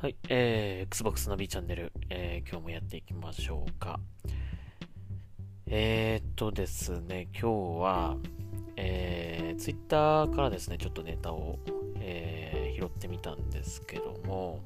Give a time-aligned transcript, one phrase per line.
[0.00, 3.98] はい、えー、Xbox ナビチャンネル、えー、今日もやっていきましょうか。
[5.66, 8.16] えー、っとですね、今日は、
[8.76, 11.58] えー、Twitter からですね、ちょっとネタを、
[11.98, 14.60] えー、拾ってみたんですけども、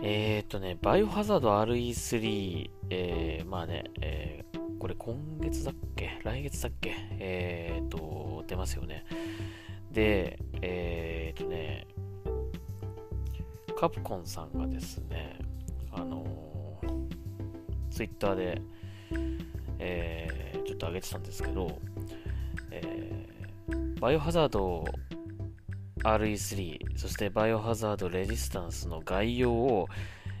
[0.00, 6.20] えー、っとね、バイオハザード RE3、えー、まあね、えー、これ今月だっけ？
[6.22, 6.94] 来月だっけ？
[7.18, 9.04] えー、っと、出ますよね。
[9.90, 11.86] で、えー、っとね、
[13.76, 15.38] カプコンさんがですね、
[15.90, 18.62] あのー、ツイッターで、
[19.80, 21.78] えー、ちょっと上げてたんですけど、
[22.70, 24.84] えー、バイオハザード
[26.04, 29.88] RE3、そしてバイオハザードレジスタンスの概要を、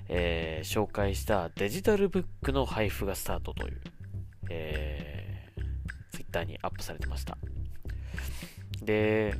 [0.08, 3.80] えー、紹介したデジタルブックの配布がスタートという、
[4.50, 7.36] えー、ツイッターにアップされてました。
[8.82, 9.34] で、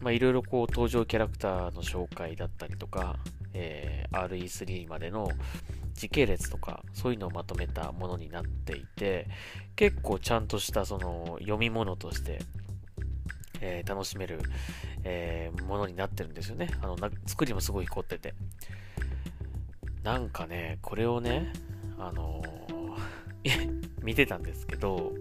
[0.00, 3.16] まあ、いろいろこう登場キャラクターの紹介だったりとか、
[3.54, 5.30] えー、RE3 までの
[5.94, 9.26] 時系列とか、そういうのをまとめたものになっていて、
[9.76, 12.40] 結構ちゃんとしたその読み物として、
[13.60, 14.40] えー、楽しめる、
[15.04, 16.68] えー、ものになってるんですよね。
[16.82, 18.34] あの作りもすごい凝ってて。
[20.02, 21.52] なんかね、これをね、
[21.98, 22.42] あの
[24.02, 25.14] 見てたんですけど、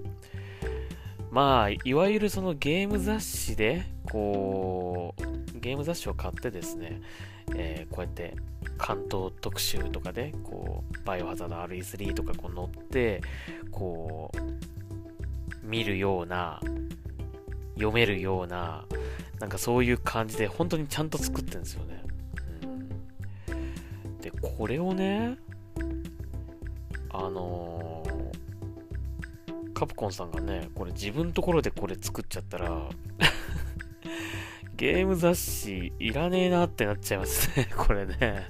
[1.33, 7.01] まあ、いわゆるそのゲーム雑誌で、こう、ゲーム雑誌を買ってですね、
[7.55, 8.35] えー、こうやって
[8.77, 13.21] 関東特集とかで、こう、バイオハザード RE3 とかこう載って、
[13.71, 16.59] こう、見るような、
[17.77, 18.85] 読めるような、
[19.39, 22.03] なんかそういう感じで、本当にちゃんと作ってるんですよね。
[24.05, 25.39] うん、で、これをね、
[27.09, 28.12] あのー
[29.83, 32.71] カプコンさんがね、これ自分のところでこれ作っちゃったら
[34.77, 38.47] ゲーム雑誌いらねえなってなっちゃいますね、 これね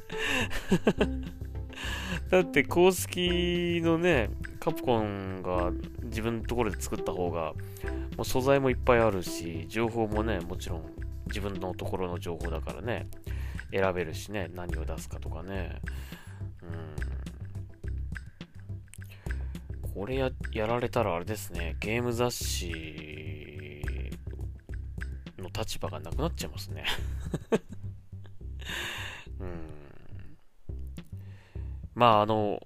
[2.29, 5.71] だって公式のね、カプコンが
[6.03, 7.55] 自分のところで作った方が、
[8.15, 10.83] もう素材もいっぱいあるし、情報もね、もちろん
[11.25, 13.07] 自分のところの情報だからね、
[13.71, 15.81] 選べるしね、何を出すかとかね。
[16.61, 17.12] うん
[19.93, 23.81] これややられたらあれですね、ゲーム雑誌
[25.37, 26.83] の立場がなくなっちゃいますね
[29.39, 30.37] うん。
[31.93, 32.59] まあ、あの、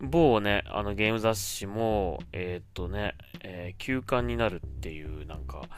[0.00, 5.68] 某ね、あのゲーム雑誌も、えー、っとね、えー、休刊になるっていうなんか、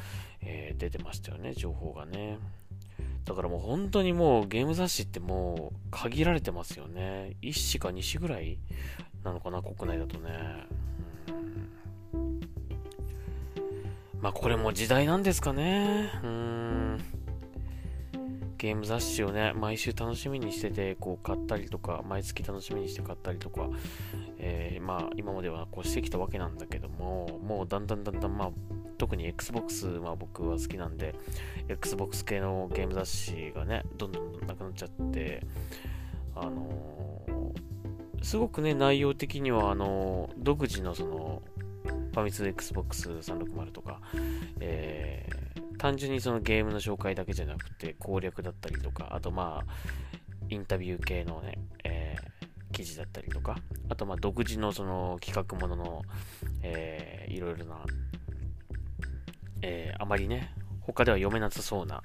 [0.41, 2.39] えー、出てましたよね、情報がね。
[3.25, 7.37] だからもう本当にもうゲーム雑誌ってもう限られてますよね。
[7.43, 8.59] 1紙か2紙ぐらい
[9.25, 10.31] なのかな、国内だとね。
[12.14, 12.41] うん、
[14.20, 16.10] まあ、これも時代なんですかね。
[16.22, 16.98] うん。
[18.60, 23.70] ゲーム雑誌をね、毎週楽しみにしてて、こう買ったりとか、毎月楽しみにして買ったりとか、
[24.38, 28.50] えー、まあ、今まではこうしてきたわけなんだけども、もうだんだんだんだん、まあ、
[28.98, 31.14] 特に Xbox、まあ僕は好きなんで、
[31.69, 35.47] Xbox 系のゲーム雑誌がね、どんどんなくなっちゃって、
[36.37, 37.00] あの
[38.22, 41.42] すごくね、内容的には、あの、独自のその、
[41.84, 44.00] ファミ通 Xbox360 とか、
[44.58, 49.72] えー、単純にそのゲームの紹介だけじゃなくて、攻略だったりとか、あとまあ、
[50.48, 53.56] インタビュー系のね、えー、記事だったりとか、
[53.88, 56.02] あとまあ、独自のその企画ものの、
[56.62, 57.76] えー、いろいろな、
[59.62, 60.52] えー、あまりね、
[60.93, 62.03] 他では読めなさそうな、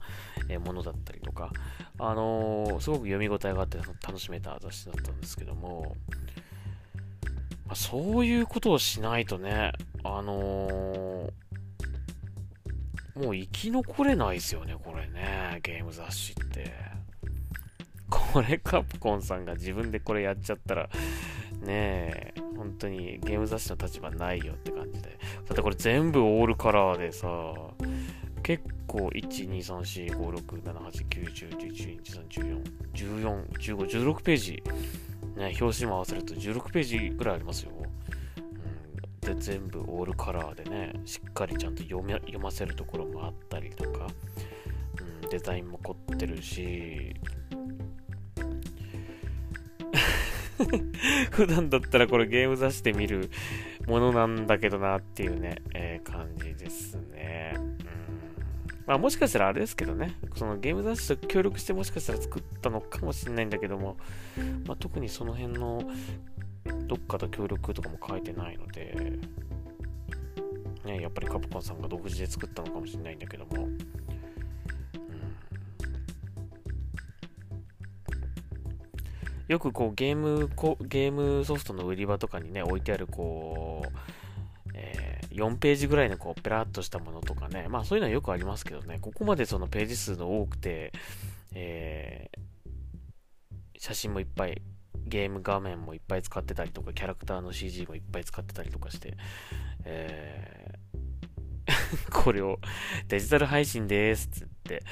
[0.64, 1.52] ものだったりとか、
[2.00, 5.96] あのー、すごく読み応えがあって楽しめた雑誌だったんですけども、
[7.66, 9.72] まあ、そういうことをしないとね、
[10.04, 11.32] あのー、
[13.16, 16.74] もう生き残れないですよね、これね、ゲーム雑誌って。
[18.10, 20.90] これカプコンさんが自分でこれやっちゃったら、
[21.62, 25.18] ねえ、本当にゲーム雑誌の立場ないよって感じで。
[25.48, 27.28] だってこれ全部オールカラーでさ、
[28.44, 28.64] 結
[28.96, 32.64] 構、1、2、3、4、5、6、7、8、9、10、11、12、13、14、
[32.94, 33.46] 14、
[33.78, 34.64] 15、16ページ。
[35.36, 37.72] ね、表紙も合わせると16ページぐらいありますよ。
[37.78, 44.08] うん、で、全部オールカラーでね、しっかりちゃんと読め読ませるところもあったりとか、
[45.24, 47.14] うん、デザインも凝ってるし、
[51.32, 53.30] 普段だったらこれゲーム雑誌で見る
[53.88, 57.56] ものなんだけどなっていうね、えー、感じですね。
[58.86, 63.98] まあもしかしたらあれですけどね、そのゲーム雑誌と協力してもしかしたら作ったのかもしれないんだけども、
[64.68, 65.82] まあ、特にその辺の
[66.88, 69.20] どっかと協力とかも書いてないので、
[70.86, 73.68] ね、やっぱりカプコンさんが独自で作ったのかもしれないんだけども、
[79.48, 83.75] よくこうゲームこゲームソフトの売り場とかにね置いてあるこ
[85.36, 90.94] 4ページぐらいのこう、ペラッとしたものとかね、まあそういうのはよくありますけどね、ここまでそのページ数の多くて、
[91.54, 92.40] えー、
[93.78, 94.62] 写真もいっぱい、
[95.08, 99.18] ゲーム画面もいっぱい使ってたりとか、キャラクターの CG もいっぱい使ってたりとかして、
[99.84, 102.60] えー、 これを
[103.08, 104.52] デジタル配信ですって言っ
[104.82, 104.86] て、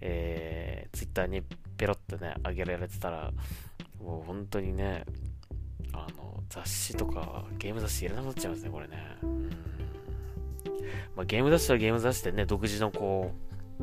[0.00, 1.42] えー、Twitter に
[1.76, 3.32] ペロッとね、上げられてたら、
[4.00, 5.04] もう本当にね、
[5.92, 8.96] あの、雑誌とか、ゲーム雑誌いらなくなっちゃうんですね、これね。
[9.22, 9.71] うん。
[11.16, 13.32] まあ、ゲーム雑誌はゲーム雑誌でね、独自のこ
[13.80, 13.82] う、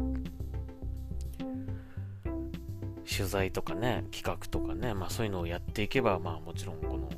[3.09, 7.09] 取材とかね、企画とかね、まあそういうのをやっていけば、まあもちろんこの、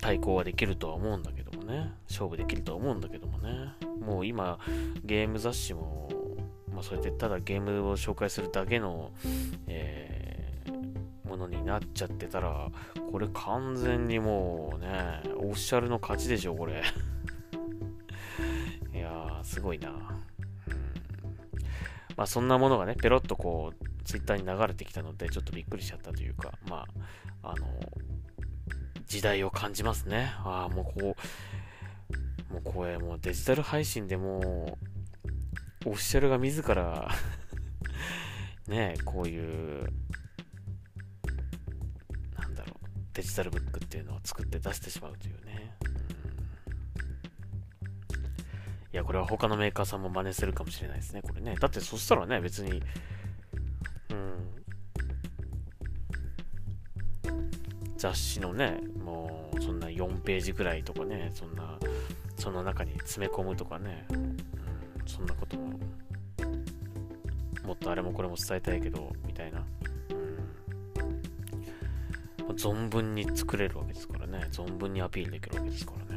[0.00, 4.58] 対抗はできるとは思うんだけどもね、勝負できるとは思うんだけどもね、もう今、
[5.04, 6.08] ゲーム雑誌も、
[6.72, 9.10] まあそれでただゲームを紹介するだけの、
[9.66, 10.38] えー
[11.28, 12.70] ものになっちゃってたら、
[13.12, 16.82] これ完全にもうね、オフィシャルの勝ちでしょ、これ。
[19.48, 19.88] すごいな。
[19.88, 19.96] うん。
[22.16, 26.86] まあ、そんなものがね、ペロッとこう、ツイッターに流れてきたので、ちょっとびっくりしちゃったというか、ま
[27.42, 27.66] あ、あの、
[29.06, 30.32] 時代を感じますね。
[30.44, 31.16] ああ、もうこ
[32.50, 34.76] う、もうこれ、もうデジタル配信でも
[35.86, 37.08] う、オフィシャルが自ら
[38.68, 39.84] ね、こういう、
[42.38, 45.74] なんだろうデジタルブックっていうのを作って出してしまうというね。
[48.92, 51.56] いや、これは他のメーカーさんも真似するかもしれないですね、これね。
[51.60, 52.82] だってそしたらね、別に、
[54.10, 54.64] うん、
[57.96, 61.78] 雑誌のね、もうそんな4ページぐらいとかね、そんな、
[62.36, 64.36] その中に詰め込むとかね、うん、
[65.06, 65.78] そんなことも、
[67.64, 69.62] もっとあれもこれも伝えたいけど、みたいな。
[72.58, 74.48] 存分に作れるわけですからね。
[74.50, 76.07] 存分にアピールできるわけですからね。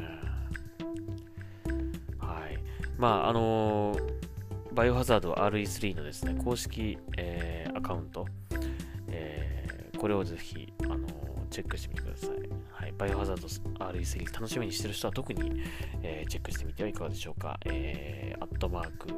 [3.02, 8.24] まあ、あのー、バイオハザード RE3 のですね、公式、えー、アカウント、
[9.08, 11.00] えー、これをぜひ、あのー、
[11.50, 12.30] チェックしてみてください。
[12.70, 12.94] はい。
[12.96, 13.48] バイオハザード
[13.86, 15.64] RE3 楽しみにしてる人は特に、
[16.04, 17.58] え、チェックしてみてはいかがでしょうか。
[17.66, 19.08] え、アットマーク、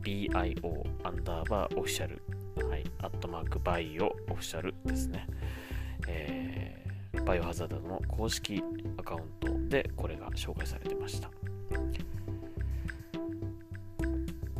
[0.00, 2.22] BIO アンダーバーオフィシャル。
[2.66, 2.84] はい。
[3.02, 5.26] アットマーク、バイオオフィシャルですね。
[6.08, 6.82] え、
[7.26, 8.62] バイオハザードの公式
[8.96, 11.30] アカウントでこれが紹介されてました。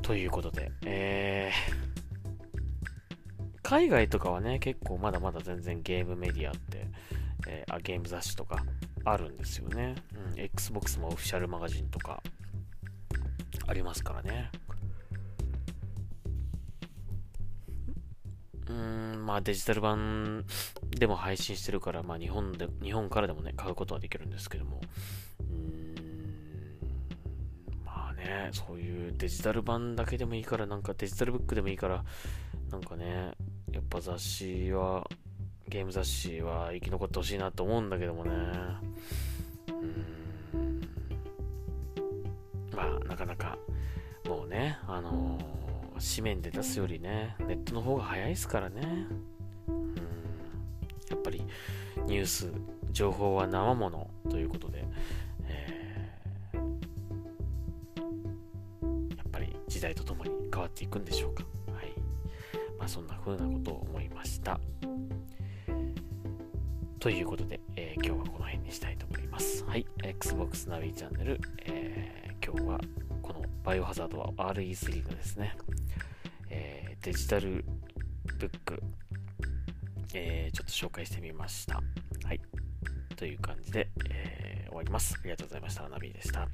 [0.06, 6.86] ということで、えー、海外とかはね、結構まだまだ全然ゲームメディアって、
[7.48, 8.64] えー、あゲーム雑誌とか
[9.04, 9.96] あるんですよね。
[10.34, 12.22] うん、Xbox もオフィシャルマガジンとか
[13.66, 14.52] ありますからね。
[18.68, 20.44] うーん、まあデジタル版
[20.90, 24.80] でも配信してるから、まあ日本で、日本からでもね、買うことはできるんですけども、
[28.26, 32.04] ね、そういうデジタル版だけでもいいから、なんかデジタルブックでもいいから、
[32.70, 33.32] なんかね、
[33.70, 35.08] やっぱ雑誌は、
[35.68, 38.30] ゲーム雑誌は生き残ってほしいなと思うんだけどもね、
[39.68, 40.80] うん、
[42.74, 43.58] まあなかなか、
[44.26, 45.56] もうね、あのー
[45.98, 49.06] 紙面で出すよりね、ネットの方が早いですからね。
[49.68, 49.94] うん。
[51.10, 51.42] やっぱり
[52.06, 52.52] ニュース、
[52.92, 54.84] 情報は生ものということで、
[60.76, 61.42] っていくんでしょうか。
[61.72, 61.94] はい。
[62.78, 64.60] まあそんな風なことを思いました。
[67.00, 69.64] ということで、えー、今日はこの辺にしたいと思います。
[69.64, 69.86] はい。
[70.02, 72.80] Xbox ナビチャンネル、えー、今日は
[73.22, 75.56] このバイオハザードは RE3 のですね、
[76.50, 77.64] えー、デジタル
[78.38, 78.82] ブック、
[80.12, 81.76] え、ちょっと紹介してみました。
[82.24, 82.40] はい。
[83.16, 85.16] という感じで、え、終わります。
[85.18, 85.88] ありがとうございました。
[85.88, 86.46] ナビでした。